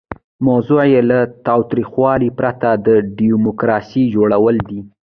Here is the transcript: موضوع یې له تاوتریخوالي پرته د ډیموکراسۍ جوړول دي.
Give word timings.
موضوع 0.47 0.81
یې 0.93 1.01
له 1.09 1.19
تاوتریخوالي 1.45 2.29
پرته 2.39 2.67
د 2.85 2.87
ډیموکراسۍ 3.19 4.03
جوړول 4.15 4.55
دي. 4.69 4.79